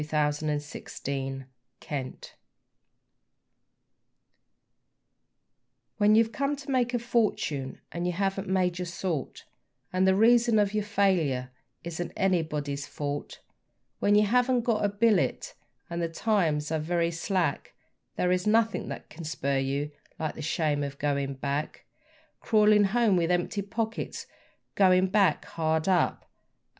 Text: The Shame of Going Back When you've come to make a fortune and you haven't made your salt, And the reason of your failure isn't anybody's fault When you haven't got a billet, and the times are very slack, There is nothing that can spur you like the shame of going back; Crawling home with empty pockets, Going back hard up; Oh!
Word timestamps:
The 0.01 0.07
Shame 0.59 0.59
of 0.59 0.97
Going 1.03 1.45
Back 1.79 2.35
When 5.97 6.15
you've 6.15 6.31
come 6.31 6.55
to 6.55 6.71
make 6.71 6.95
a 6.95 6.97
fortune 6.97 7.79
and 7.91 8.07
you 8.07 8.13
haven't 8.13 8.47
made 8.47 8.79
your 8.79 8.87
salt, 8.87 9.45
And 9.93 10.07
the 10.07 10.15
reason 10.15 10.57
of 10.57 10.73
your 10.73 10.83
failure 10.85 11.51
isn't 11.83 12.13
anybody's 12.17 12.87
fault 12.87 13.41
When 13.99 14.15
you 14.15 14.25
haven't 14.25 14.61
got 14.61 14.83
a 14.83 14.89
billet, 14.89 15.53
and 15.87 16.01
the 16.01 16.09
times 16.09 16.71
are 16.71 16.79
very 16.79 17.11
slack, 17.11 17.75
There 18.15 18.31
is 18.31 18.47
nothing 18.47 18.87
that 18.89 19.07
can 19.11 19.23
spur 19.23 19.59
you 19.59 19.91
like 20.17 20.33
the 20.33 20.41
shame 20.41 20.81
of 20.81 20.97
going 20.97 21.35
back; 21.35 21.85
Crawling 22.39 22.85
home 22.85 23.17
with 23.17 23.29
empty 23.29 23.61
pockets, 23.61 24.25
Going 24.73 25.09
back 25.09 25.45
hard 25.45 25.87
up; 25.87 26.21
Oh! 26.25 26.27